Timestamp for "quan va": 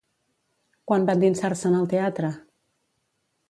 0.91-1.15